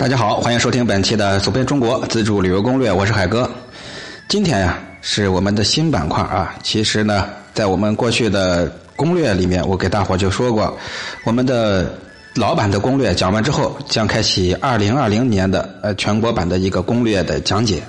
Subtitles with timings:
[0.00, 3.46] 大家好，欢迎收听本期的《走遍中国自助旅游攻略》，我是海哥。
[4.30, 6.54] 今天呀，是我们的新板块啊。
[6.62, 10.74] 其实呢，在我们过去的攻略里面，我给大伙就说过，
[11.24, 11.94] 我们的
[12.34, 17.82] 老版的攻略讲完之后，将开启二零二零年的呃全国版的一个攻略的讲解。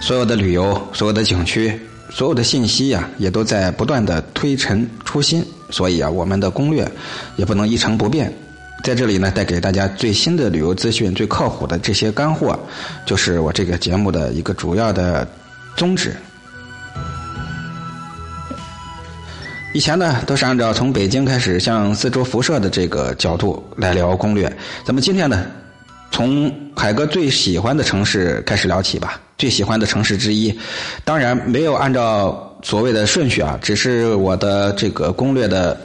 [0.00, 6.90] 所有的旅游、所有的景区、所有的信息呀，也都在不断的推陈出新，所以啊，我们的攻略
[7.36, 8.36] 也不能一成不变。
[8.82, 12.58] 在这里呢，带给大家最新的旅游资讯、最靠谱的这些干货，
[13.04, 15.26] 就是我这个节目的一个主要的
[15.76, 16.16] 宗旨。
[19.74, 24.50] 以前呢，都是按照从北京开始向四周辐射的这个角度来聊攻略。
[24.84, 25.44] 咱们今天呢，
[26.10, 29.20] 从海哥最喜欢的城市开始聊起吧。
[29.36, 30.58] 最喜欢的城市之一，
[31.04, 35.78] 当然没有按照所谓的顺序啊，只是我的这个攻略的。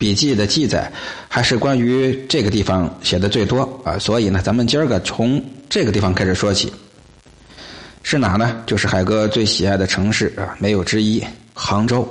[0.00, 0.90] 笔记的记载
[1.28, 6.72] 还是关于这个地方写的最多啊，所以呢，咱们今儿个从这个地方开始说起，
[8.02, 8.62] 是哪呢？
[8.64, 12.08] 就是海哥最喜爱的城市啊，没有之一，杭州。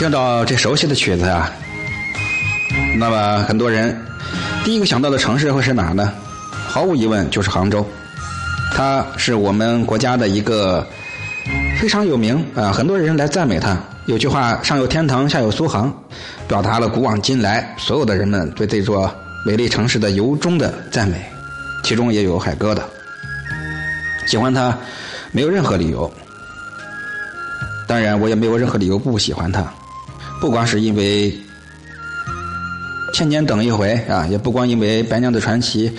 [0.00, 1.52] 听到这熟悉的曲子啊，
[2.96, 3.94] 那么很多人
[4.64, 6.10] 第一个想到的城市会是哪呢？
[6.50, 7.86] 毫无疑问就是杭州，
[8.72, 10.86] 它是我们国家的一个
[11.78, 13.78] 非常有名啊，很多人来赞美它。
[14.06, 15.94] 有句话“上有天堂，下有苏杭”，
[16.48, 19.14] 表达了古往今来所有的人们对这座
[19.44, 21.22] 美丽城市的由衷的赞美，
[21.84, 22.82] 其中也有海哥的。
[24.26, 24.74] 喜欢它
[25.30, 26.10] 没有任何理由，
[27.86, 29.62] 当然我也没有任何理由不喜欢它。
[30.40, 31.32] 不光是因为
[33.12, 35.92] 千年等一回啊，也不光因为白娘子传奇，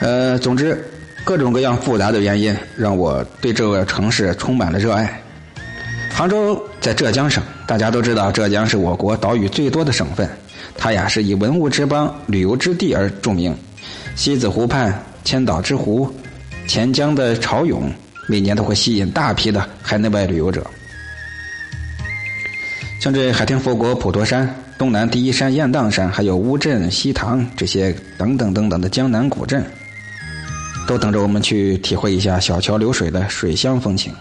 [0.00, 0.82] 呃，总之
[1.24, 5.22] 各种各样复杂的原因，让我对这个城市充满了热爱。
[6.10, 10.26] 杭州在浙江省，大家都知道浙江是我国岛屿最多的省份，
[10.78, 13.54] 它呀是以文物之邦、旅游之地而著名。
[14.14, 16.10] 西子湖畔、千岛之湖、
[16.66, 17.92] 钱江的潮涌，
[18.26, 20.66] 每年都会吸引大批的海内外旅游者。
[23.06, 29.64] 像这海天佛国普陀山、东南第一山雁荡山，还有乌镇、西塘这些等等等等的江南古镇，
[30.88, 34.12] 都等着我们去体会一下小桥流水的水乡风情。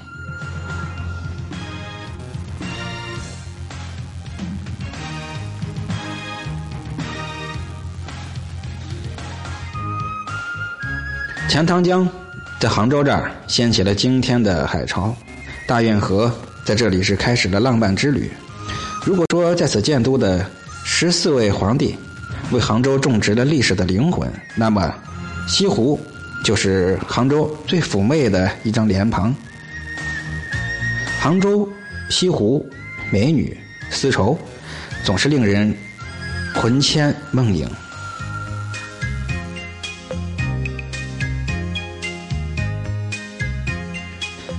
[11.50, 12.08] 钱塘江
[12.60, 15.12] 在杭州这儿掀起了惊天的海潮，
[15.66, 16.32] 大运河
[16.64, 18.30] 在这里是开始了浪漫之旅。
[19.06, 20.44] 如果说在此建都的
[20.84, 21.96] 十四位皇帝
[22.52, 24.92] 为杭州种植了历史的灵魂，那么
[25.48, 26.00] 西湖
[26.44, 29.34] 就是杭州最妩媚的一张脸庞。
[31.20, 31.70] 杭州
[32.10, 32.68] 西湖
[33.12, 33.56] 美女
[33.92, 34.36] 丝绸，
[35.04, 35.72] 总是令人
[36.56, 37.70] 魂牵梦萦。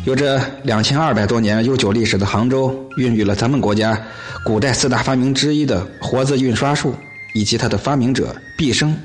[0.07, 4.01] 有着两千二百多年悠久历史的杭州，孕育了咱们国家
[4.45, 6.95] 古代四大发明之一的活字印刷术，
[7.35, 8.97] 以及它的发明者毕生，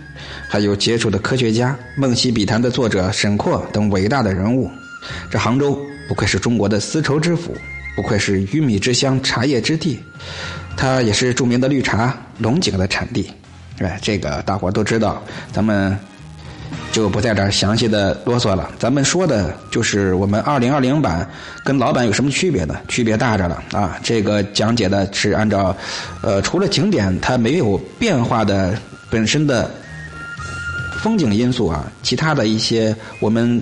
[0.48, 4.70] 还有杰出的科学家《梦溪笔谈》的作者沈括等伟大的人物。
[5.32, 5.76] 这杭州
[6.08, 7.58] 不愧是中国的丝绸之府，
[7.96, 10.00] 不愧是鱼米之乡、茶叶之地，
[10.78, 13.28] 它也是著名的绿茶龙井的产地。
[13.80, 15.20] 哎，这个大伙都知道，
[15.52, 15.98] 咱们。
[16.92, 21.28] 就不在这详细的啰嗦了，咱们说的就是我们二零二零版
[21.64, 22.76] 跟老版有什么区别呢？
[22.88, 23.98] 区别大着了啊！
[24.04, 25.76] 这个讲解的是按照，
[26.22, 28.78] 呃，除了景点它没有变化的
[29.10, 29.72] 本身的
[31.02, 33.62] 风景因素啊，其他的一些我们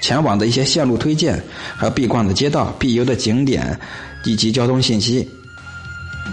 [0.00, 1.42] 前往的一些线路推荐，
[1.76, 3.78] 还有必逛的街道、必游的景点
[4.24, 5.28] 以及交通信息。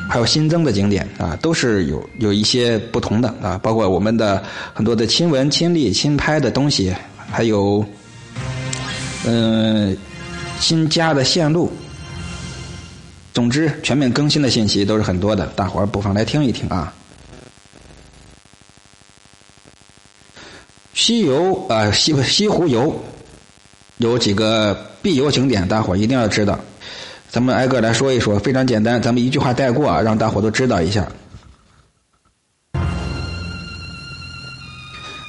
[0.09, 6.95] 还有新增的景点啊，都是有有一些不同的啊，包括我们的很多的亲闻、亲历、亲拍的东西，
[7.29, 7.85] 还有
[9.25, 9.95] 嗯
[10.59, 11.71] 新加的线路。
[13.33, 16.91] 总之，全面更新的信息都是很多的，大伙儿不妨来听一听啊。
[20.93, 22.99] 西游啊，西西湖游
[23.97, 26.59] 有几个必游景点，大伙儿一定要知道。
[27.29, 31.05] 咱们挨个来说一说，非常简单，咱们一句话带过，啊让大伙都知道一下。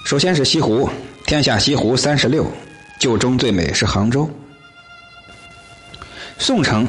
[0.05, 0.89] 首先是西湖，
[1.27, 2.47] 天下西湖三十六，
[2.99, 4.31] 旧中最美是杭州。
[6.39, 6.89] 宋城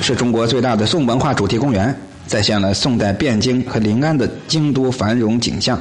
[0.00, 5.80] 是中国最大的宋文化主题公园，再现了宋代汴京和临安的京都繁荣景象。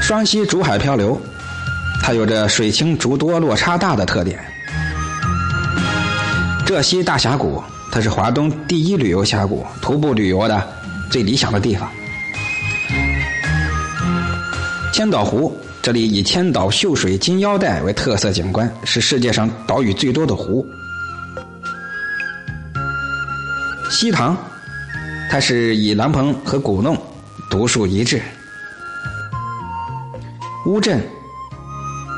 [0.00, 1.20] 双溪竹海漂流，
[2.02, 4.38] 它有着水清竹多、落差大的特点。
[6.70, 10.64] 浙西大峡谷，它是华东第一旅游峡谷，徒步旅游的
[11.10, 11.90] 最理想的地方。
[14.92, 15.52] 千岛湖，
[15.82, 20.64] 这里以千岛秀水金腰带为特色景观，是世界上岛屿最多的湖。
[23.90, 24.36] 西塘，
[25.28, 26.96] 它是以兰棚和古弄
[27.50, 28.22] 独树一帜。
[30.66, 31.04] 乌镇，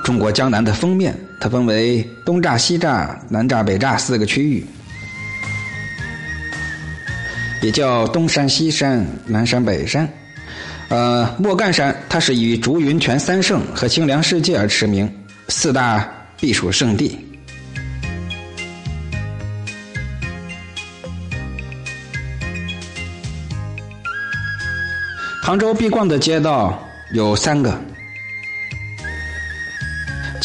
[0.03, 1.19] 中国江南的封面。
[1.41, 4.65] 它分为东栅、西栅、南栅、北栅四个区域，
[7.61, 10.09] 也叫东山、西山、南山、北山。
[10.89, 15.13] 呃，莫干山它是以竹云泉三圣和清凉世界而驰名，
[15.49, 16.09] 四大
[16.39, 17.19] 避暑胜地。
[25.43, 26.81] 杭州必逛的街道
[27.15, 27.77] 有三个：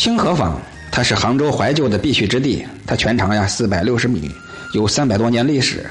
[0.07, 0.57] 清河坊。
[0.89, 4.31] 它是杭州怀旧的必去之地，它全长呀四百六十米，
[4.73, 5.85] 有三百多年历史。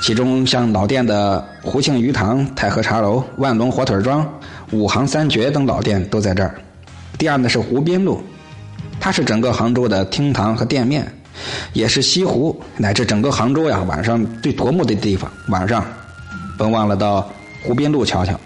[0.00, 4.24] 其中像老店的胡庆余堂、太和茶楼、万隆火腿庄、
[4.70, 6.54] 五行三绝等老店都在这儿。
[7.18, 8.22] 第二呢是湖滨路，
[9.00, 11.12] 它是整个杭州的厅堂和店面，
[11.72, 15.28] 也是西湖乃至整个杭州呀晚上最夺目的地方。
[15.48, 15.84] 晚上，
[16.56, 17.28] 甭忘了到
[17.64, 18.38] 湖滨路瞧瞧。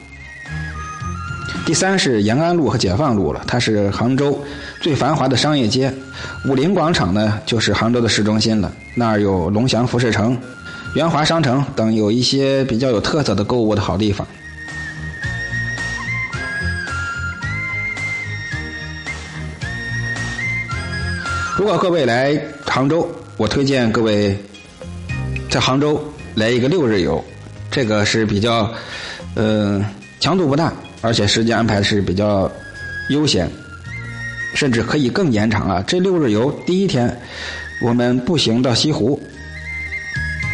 [1.73, 4.39] 第三是延安路和解放路了，它是杭州
[4.83, 5.91] 最繁华的商业街。
[6.45, 10.37] 武林广场呢，就是杭州的市中心了，那儿有龙翔服饰城、
[10.95, 14.27] 元华商城等有一些比较有特色的购物的好地方。
[21.57, 24.39] 如果各位来杭州，我推荐各位
[25.49, 25.99] 在杭州
[26.35, 27.25] 来一个六日游，
[27.71, 28.71] 这个是比较，
[29.37, 29.83] 呃，
[30.21, 30.71] 强度不大。
[31.03, 32.51] 而且时间安排是比较
[33.09, 33.51] 悠闲，
[34.55, 35.85] 甚至可以更延长啊！
[35.87, 37.21] 这六日游，第一天
[37.83, 39.21] 我们步行到西湖，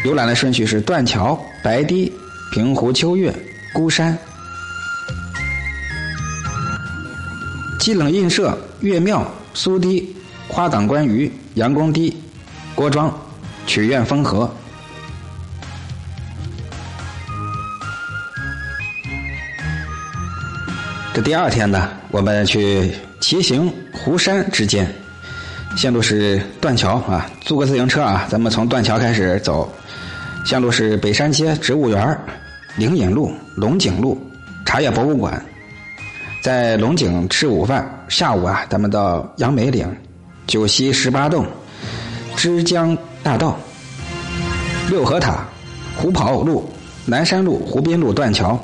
[0.05, 2.11] 游览的顺序是断桥、白堤、
[2.51, 3.35] 平湖、秋月、
[3.75, 4.17] 孤山、
[7.79, 10.17] 鸡冷印社、岳庙、苏堤、
[10.49, 12.17] 花港观鱼、杨公堤、
[12.75, 13.15] 郭庄、
[13.67, 14.51] 曲苑风荷。
[21.23, 24.89] 第二天呢，我们去骑行湖山之间，
[25.77, 29.69] 线路是断桥啊，租个自行车啊，咱们从断桥开始走，
[30.45, 32.17] 线路是北山街植物园、
[32.77, 34.17] 灵隐路、龙井路、
[34.65, 35.45] 茶叶博物馆，
[36.41, 39.93] 在龙井吃午饭，下午啊，咱们到杨梅岭、
[40.47, 41.45] 九溪十八洞、
[42.37, 43.59] 枝江大道、
[44.89, 45.45] 六合塔、
[45.97, 46.71] 湖跑路、
[47.05, 48.59] 南山路、湖滨路断桥。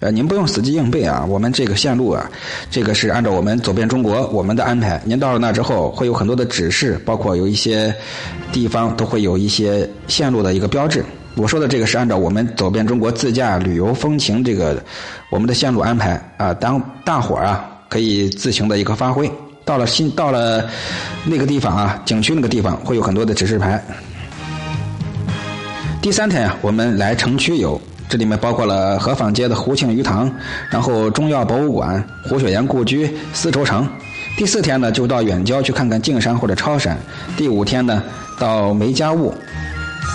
[0.00, 2.30] 呃，您不用死记硬背啊，我们这个线路啊，
[2.70, 5.00] 这个是按照我们走遍中国我们的安排。
[5.04, 7.94] 您到了那之后，会有很多的指示，包括有一些
[8.52, 11.04] 地方都会有一些线路的一个标志。
[11.34, 14.82] 我说的这个是按照我们走遍中国自驾旅游风情这个
[15.30, 19.30] 我们的线路安排啊，当大伙儿啊可以自行的一个发挥。
[19.64, 20.64] 到了新到了
[21.24, 23.82] 那个地方啊，景区那个地方会有很多的指示牌。
[26.00, 27.80] 第三天啊，我们来城区游。
[28.08, 30.32] 这里面包括了河坊街的胡庆余堂，
[30.70, 33.86] 然后中药博物馆、胡雪岩故居、丝绸城。
[34.36, 36.96] 第四天呢，就到远郊去看看径山或者超山。
[37.36, 38.02] 第五天呢，
[38.38, 39.34] 到梅家坞、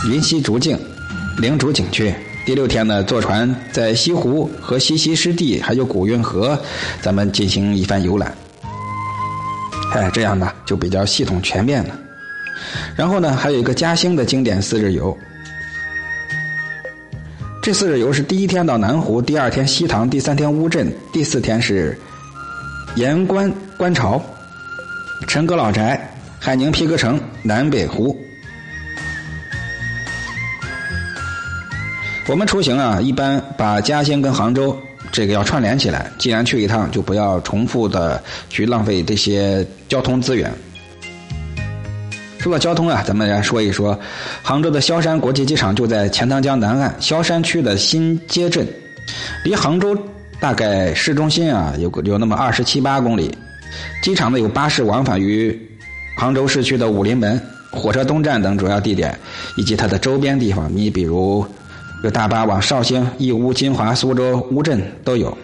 [0.09, 0.79] 云溪竹径、
[1.37, 2.13] 灵竹景区。
[2.45, 6.57] 第六天呢，坐船在西湖和西溪湿地还有古运河，
[7.01, 8.33] 咱们进行一番游览。
[9.93, 11.99] 哎，这样呢就比较系统全面了。
[12.95, 15.15] 然后呢，还有一个嘉兴的经典四日游。
[17.61, 21.95] 这四日游是第一天到南湖，第二天西塘，第三天乌镇，第四天是
[22.95, 24.19] 盐官观潮、
[25.27, 28.19] 陈阁老宅、海宁皮革城、南北湖。
[32.27, 34.75] 我们出行啊，一般把嘉兴跟杭州
[35.11, 36.09] 这个要串联起来。
[36.17, 40.51] 既然去一趟，就不要重复的去浪费这些交通资源。
[42.41, 43.97] 说到交通啊，咱们来说一说，
[44.41, 48.67] 杭州的萧山国际机场就在钱塘江南岸萧山区的新街镇，
[49.43, 49.95] 离杭州
[50.39, 53.37] 大概市中心啊有有那么二十七八公里。
[54.01, 55.55] 机场呢有巴士往返于
[56.17, 59.15] 杭州市区的武林门、火车东站等主要地点，
[59.55, 60.67] 以及它的周边地方。
[60.75, 61.45] 你比如
[62.03, 65.37] 有大巴往绍兴、义乌、金华、苏州、乌镇都有。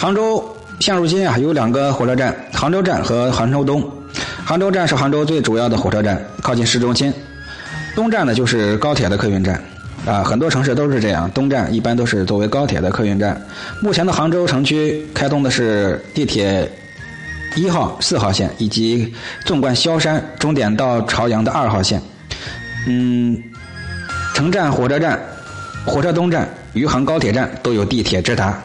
[0.00, 0.42] 杭州
[0.78, 3.86] 现如今啊有两个火车站，杭州站和杭州东。
[4.46, 7.12] 杭州站是杭州最主要的火车站，靠近市中心。
[7.94, 9.62] 东站呢就是高铁的客运站。
[10.06, 13.38] 啊，很多城市都是这样，东站一般都是作为高铁的客运站。
[13.82, 16.66] 目前的杭州城区开通的是地铁
[17.54, 19.12] 一号、四号线，以及
[19.44, 22.00] 纵贯萧山终点到朝阳的二号线。
[22.88, 23.38] 嗯，
[24.32, 25.20] 城站火车站、
[25.84, 28.58] 火车东站、余杭高铁站都有地铁直达。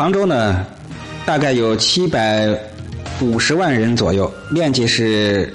[0.00, 0.64] 杭州呢，
[1.26, 2.48] 大概有七百
[3.20, 5.52] 五十万人左右，面积是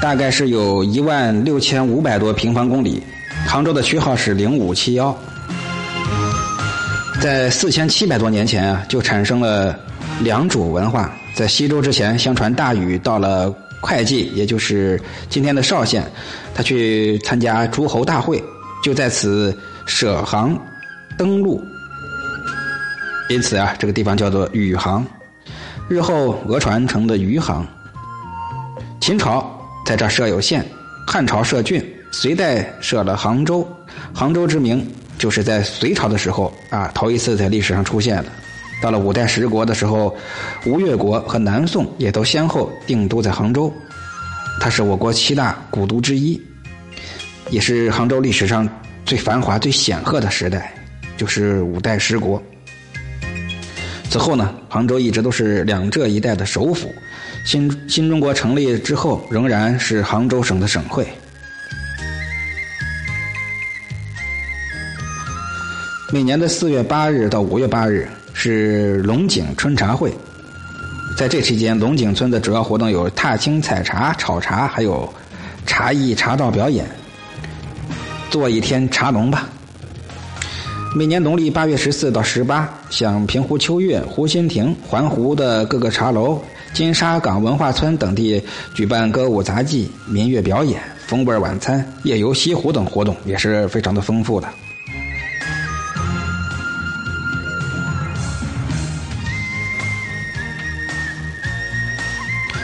[0.00, 3.02] 大概是有一万六千五百多平方公里。
[3.46, 5.14] 杭州的区号是零五七幺。
[7.20, 9.78] 在四千七百多年前啊，就产生了
[10.22, 11.12] 良渚文化。
[11.34, 14.98] 在西周之前，相传大禹到了会稽，也就是
[15.28, 16.10] 今天的邵县，
[16.54, 18.42] 他去参加诸侯大会，
[18.82, 20.58] 就在此舍杭
[21.18, 21.62] 登陆。
[23.28, 25.06] 因此啊，这个地方叫做宇杭，
[25.88, 27.66] 日后讹传成的余杭。
[29.00, 29.46] 秦朝
[29.84, 30.64] 在这设有县，
[31.06, 33.66] 汉朝设郡，隋代设了杭州。
[34.14, 34.86] 杭州之名
[35.18, 38.26] 就是在隋朝的时候啊，头一次在历史上出现的。
[38.80, 40.14] 到了五代十国的时候，
[40.64, 43.72] 吴越国和南宋也都先后定都在杭州。
[44.60, 46.40] 它是我国七大古都之一，
[47.50, 48.68] 也是杭州历史上
[49.04, 50.72] 最繁华、最显赫的时代，
[51.16, 52.42] 就是五代十国。
[54.10, 56.94] 此后呢，杭州一直都是两浙一带的首府。
[57.44, 61.06] 新新中国成立之后，仍然是杭州省的省会。
[66.10, 70.10] 每年的四月八日到五月八日是龙井春茶会，
[71.16, 75.12] 在这期间，龙井村的主要活动有踏青、采茶、炒茶，还有
[75.66, 76.86] 茶艺、茶道表演。
[78.30, 79.48] 做一天茶农吧。
[80.98, 86.42] 每年农历八月十四到十八，像平湖秋月、湖心亭、环湖的各个茶楼、
[86.74, 88.42] 金沙港文化村等地
[88.74, 94.48] 举办歌舞杂技、民乐表演、风味晚餐、夜游西湖等活动，也是非常的丰富的。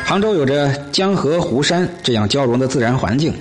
[0.05, 3.33] 杭州有着江河湖山这样交融的自然环境，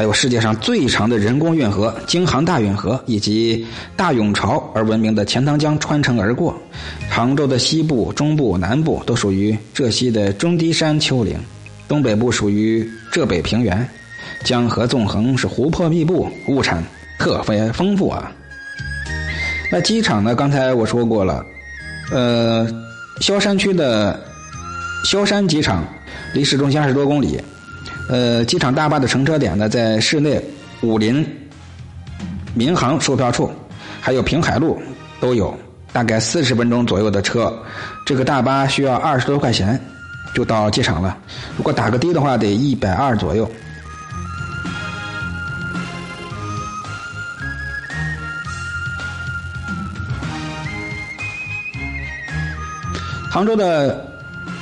[0.00, 3.66] 还有世界上最长的人工运河京杭大运河，以及
[3.96, 6.56] 大涌潮而闻名的钱塘江穿城而过。
[7.10, 11.38] 杭州的西部、中部、南部都属于浙西的中低山丘陵，
[11.86, 13.86] 东北部属于浙北平原，
[14.42, 16.82] 江河纵横，是湖泊密布，物产
[17.18, 18.32] 特别丰富啊。
[19.70, 20.34] 那机场呢？
[20.34, 21.44] 刚才我说过了，
[22.10, 22.66] 呃，
[23.20, 24.18] 萧山区的
[25.04, 25.84] 萧山机场。
[26.32, 27.38] 离市中心二十多公里，
[28.10, 30.42] 呃，机场大巴的乘车点呢，在市内
[30.80, 31.24] 武林
[32.54, 33.48] 民航售票处，
[34.00, 34.82] 还有平海路
[35.20, 35.56] 都有，
[35.92, 37.56] 大概四十分钟左右的车，
[38.04, 39.80] 这个大巴需要二十多块钱
[40.34, 41.16] 就到机场了。
[41.56, 43.48] 如果打个的的话，得一百二左右。
[53.30, 54.09] 杭州的。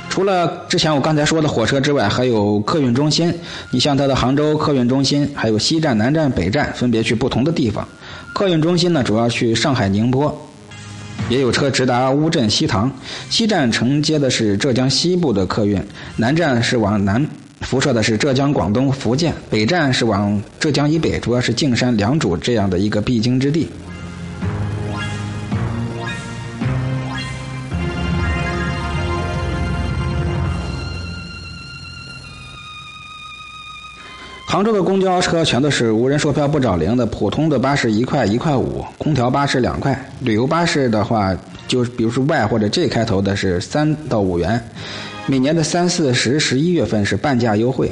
[0.09, 3.33] 除了之前我刚才说的火车之外，还有客运中心。
[3.71, 7.87] 你像它的杭州客运中心，还有西站、南站、北站，分别去不同的地方。
[8.33, 10.35] 客运中心呢，主要去上海、宁波，
[11.29, 12.91] 也有车直达乌镇、西塘。
[13.29, 15.81] 西站承接的是浙江西部的客运，
[16.17, 17.25] 南站是往南
[17.61, 23.69] 辐射的是浙江、广东、福建，北站是往浙江以北，主要是径山、良渚这样的一个必经之地。
[34.51, 41.37] 杭州的公交车全都是无人售票不找零的，普通的巴士一块一块五，空调巴士两块，旅游巴士的话，
[41.67, 44.59] 就比如说 Y 或者 J 开头的是三到五元。
[45.27, 47.91] 每年的三四十十一月份是半价优惠。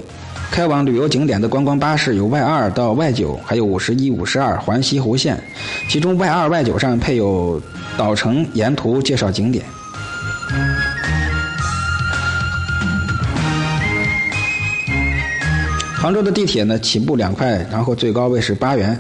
[0.50, 5.40] 开往旅游景点的观光巴士有 Y 二到 Y 九，还有五十一、五十二环西湖线，
[5.88, 7.62] 其中 Y 二、Y 九上配有
[7.96, 9.64] 导乘，沿途介绍景点。
[16.00, 18.96] 杭州的地铁呢，起步两块，然后最高位是八元，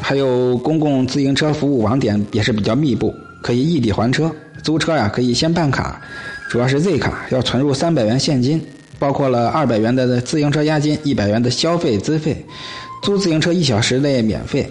[0.00, 4.30] 还有公共自行车服务网点也是比较密布，可以异地还车。
[4.62, 6.00] 租车呀，可以先办卡，
[6.48, 8.64] 主要是 Z 卡，要存入三百元现金，
[9.00, 12.36] 包括了二百元的自行车押金、一百元的消费资费、
[13.02, 14.70] 租自行车一小时内免费，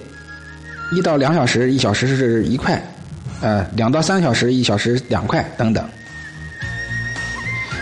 [0.96, 2.82] 一到两小时一小时是一块，
[3.42, 5.84] 呃，两到三小时一小时两块等等。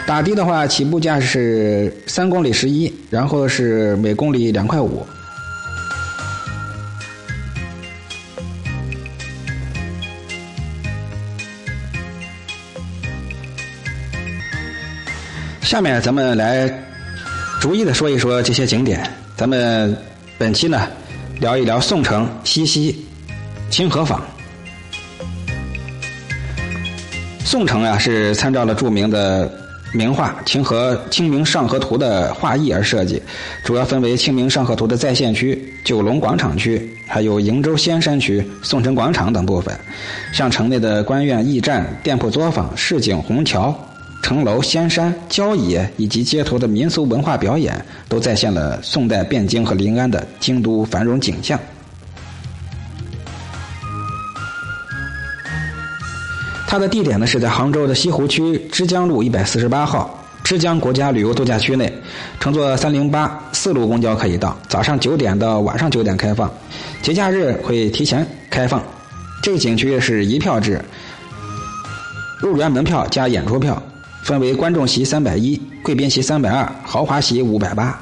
[0.05, 5.03] 打的的话，起步价是三公里十一，然后是每公里两块五。
[15.61, 16.71] 下面咱们来
[17.59, 19.09] 逐一的说一说这些景点。
[19.35, 19.97] 咱们
[20.37, 20.87] 本期呢，
[21.39, 23.03] 聊一聊宋城、西溪、
[23.71, 24.21] 清河坊。
[27.43, 29.51] 宋城啊，是参照了著名的
[29.93, 33.21] 名画《清河清明上河图》的画意而设计，
[33.63, 39.73] 主要分为《清明上河图》的在线区、九龙广场区，还有瀛洲仙山区、宋城广场等部分。
[40.33, 43.73] 像城内的官院、驿站、店铺作坊、市井、虹桥。
[44.23, 51.59] 城楼、仙山、郊野以及街头的民俗文化表演，都再现了宋代汴京和临安的京都繁荣景象。
[56.73, 61.93] 它的地点呢是在杭州的西湖区枝江路一百四十八号枝江国家旅游度假区内，
[62.39, 64.57] 乘坐三零八四路公交可以到。
[64.67, 66.51] 早上九点到晚上九点开放，
[67.03, 68.81] 节假日会提前开放。
[69.43, 70.83] 这个景区是一票制，
[72.39, 73.79] 入园门票加演出票。
[74.23, 78.01] 分为观众席三百一，贵宾席三百二，豪华席五百八。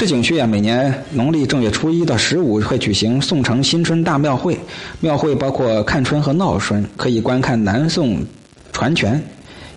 [0.00, 4.58] 这景区啊，每年农历正月初一到十五会举行宋城新春大庙会，
[5.00, 8.24] 庙会包括看春和闹春，可以观看南宋
[8.72, 9.22] 传拳、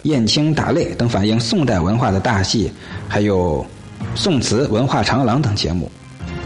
[0.03, 2.71] 燕青打擂等反映宋代文化的大戏，
[3.09, 3.65] 还有
[4.15, 5.91] 宋词文化长廊等节目。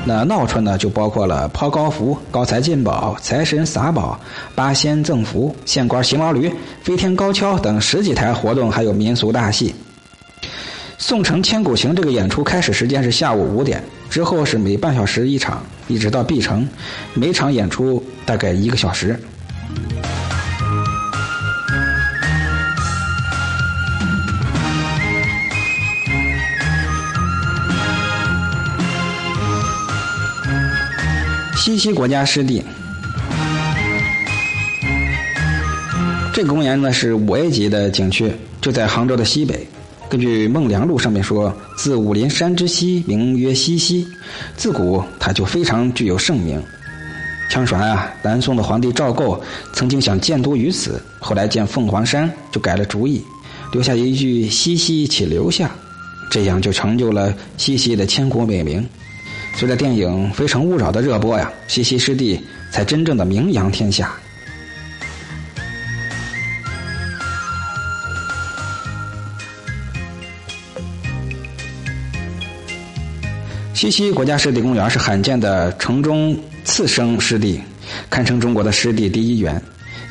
[0.05, 4.19] 那闹春呢，就包括了抛高福、高财进宝、财神撒宝、
[4.55, 9.75] 八仙赠福、县官骑毛驴、飞天高跷等十几台活动，还有民俗大戏。
[10.99, 16.67] 宋城千古情这个演出开始时间是下午五点，之后是每半小时一场，一直到闭城，
[17.13, 19.17] 每场演出大概一个小时。
[31.55, 32.63] 西溪国家湿地，
[36.33, 39.67] 这个公园呢是五 A 级的景区，就在杭州的西北。
[40.09, 44.07] 根据《孟良录》上面说，自武陵山之西，名曰西溪。
[44.55, 46.61] 自古它就非常具有盛名。
[47.49, 49.41] 相传啊，南宋的皇帝赵构
[49.73, 53.21] 曾经想建都于此，后来见凤凰山就改了主意，
[53.73, 55.71] 留下一句“西溪且留下”，
[56.31, 58.87] 这样就成就了西溪的千古美名。
[59.55, 62.39] 随着电影《非诚勿扰》的热播呀，西溪湿地
[62.71, 64.15] 才真正的名扬天下。
[73.89, 77.61] 西溪国家湿地公园是罕见的城中次生湿地，
[78.09, 79.61] 堪称中国的湿地第一园。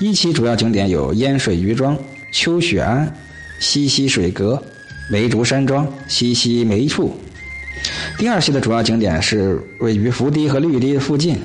[0.01, 1.95] 一期主要景点有烟水渔庄、
[2.33, 3.15] 秋雪庵、
[3.61, 4.63] 西溪水阁、
[5.11, 7.15] 梅竹山庄、西溪梅处。
[8.17, 11.39] 第二期的主要景点是位于福堤和绿堤附近，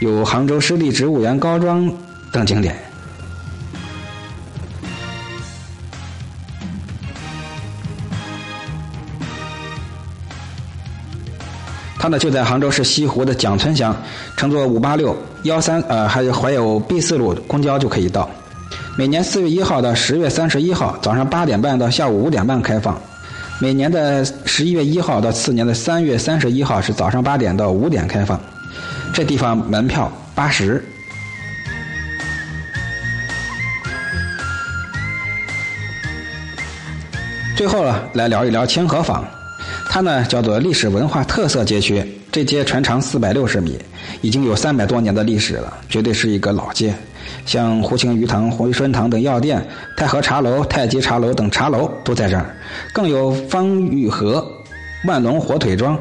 [0.00, 1.90] 有杭州湿地植物园高庄
[2.30, 2.76] 等景点。
[12.10, 13.94] 那就在杭州市西湖的蒋村乡，
[14.36, 18.28] 乘坐五八六幺三呃还有还有 B 四路公交就可以到。
[18.96, 22.98] 每年四月一号到十月三十一号早上八点半到下午五点半开放。
[23.60, 28.40] 每年的十一月一号到次年的三月三十一号是早上八点到五点开放，
[29.12, 30.84] 这地方门票八十。
[37.56, 39.24] 最后呢，来聊一聊清河坊，
[39.98, 43.76] 它呢叫做历史文化特色街区，这街全长四百六十米，
[44.20, 46.94] 已经有三百多年的历史了，绝对是一个老街。
[47.44, 49.60] 像胡庆余堂、回春堂等药店，
[49.96, 52.54] 太和茶楼、太极茶楼等茶楼都在这儿，
[52.92, 54.48] 更有方玉和、
[55.04, 55.98] 万隆火腿庄、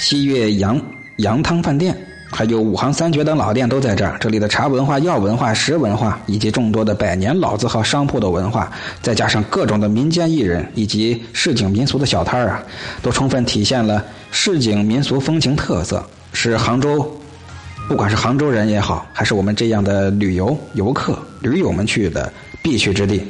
[0.00, 0.80] 西岳羊
[1.18, 1.96] 羊汤饭店，
[2.34, 4.16] 还有五行三绝等老店都在这儿。
[4.18, 12.62] 这里的茶文化、药文化、食文化，以及众多的百年老字号商铺的文化，再加上各种的民间艺人以及市井民俗的小摊儿啊，
[13.02, 17.18] 都充分体现了市井民俗风情特色，是杭州。
[17.88, 23.22] 不管是杭州人也好，还是我们这样的旅游游客、驴友们去的必去之地，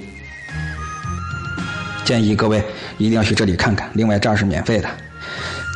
[2.05, 2.63] 建议各位
[2.99, 3.91] 一定要去这里看看。
[3.95, 4.89] 另外，这儿是免费的，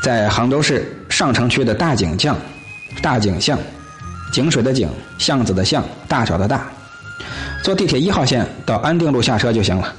[0.03, 2.37] 在杭州市上城区的大井巷，
[3.03, 3.59] 大井巷，
[4.33, 6.67] 井水的井，巷子的巷，大小的大，
[7.63, 9.93] 坐地铁一号线到安定路下车就行了。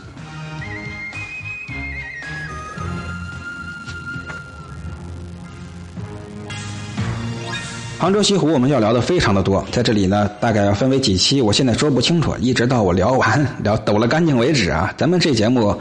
[8.00, 14.94] 杭州西湖我们要聊的非常的多，在这里呢，大概要分为几期，我现在说不清楚，一直到我聊完聊抖了干净为止啊。
[14.96, 15.76] 咱们这节目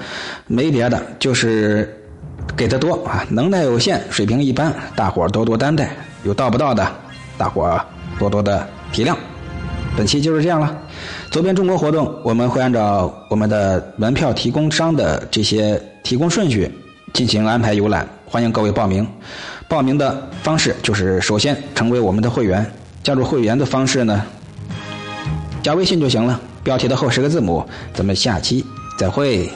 [0.46, 1.94] 没别的，就是
[2.57, 5.90] 给的多啊，能耐有限，水平一般，大伙多多担待。
[6.24, 6.90] 有到不到的，
[7.37, 7.81] 大伙
[8.18, 9.14] 多多的体谅。
[9.96, 10.77] 本期就是这样了。
[11.31, 16.70] 走遍中国活动，我们会按照我们的门票提供商的这些提供顺序
[17.12, 19.07] 进行安排游览，欢迎各位报名。
[19.68, 22.64] 报名的方式就是首先成为我们的会员，
[23.03, 24.22] 加入会员的方式呢，
[25.62, 27.66] 加微信就行了，标题的后十个字母。
[27.92, 28.64] 咱们下期
[28.99, 29.51] 再会。